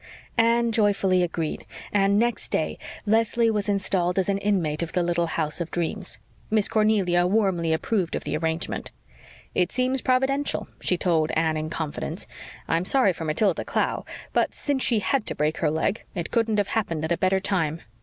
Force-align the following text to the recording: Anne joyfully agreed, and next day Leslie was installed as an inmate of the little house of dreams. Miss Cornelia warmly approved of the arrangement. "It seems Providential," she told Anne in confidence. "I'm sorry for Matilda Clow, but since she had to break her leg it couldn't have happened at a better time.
Anne 0.35 0.71
joyfully 0.71 1.21
agreed, 1.21 1.63
and 1.93 2.17
next 2.17 2.49
day 2.49 2.79
Leslie 3.05 3.51
was 3.51 3.69
installed 3.69 4.17
as 4.17 4.29
an 4.29 4.39
inmate 4.39 4.81
of 4.81 4.93
the 4.93 5.03
little 5.03 5.27
house 5.27 5.61
of 5.61 5.69
dreams. 5.69 6.17
Miss 6.49 6.67
Cornelia 6.67 7.27
warmly 7.27 7.71
approved 7.71 8.15
of 8.15 8.23
the 8.23 8.35
arrangement. 8.35 8.89
"It 9.53 9.71
seems 9.71 10.01
Providential," 10.01 10.67
she 10.79 10.97
told 10.97 11.29
Anne 11.33 11.55
in 11.55 11.69
confidence. 11.69 12.25
"I'm 12.67 12.83
sorry 12.83 13.13
for 13.13 13.25
Matilda 13.25 13.63
Clow, 13.63 14.03
but 14.33 14.55
since 14.55 14.83
she 14.83 15.01
had 15.01 15.27
to 15.27 15.35
break 15.35 15.57
her 15.57 15.69
leg 15.69 16.03
it 16.15 16.31
couldn't 16.31 16.57
have 16.57 16.69
happened 16.69 17.05
at 17.05 17.11
a 17.11 17.17
better 17.19 17.39
time. 17.39 17.83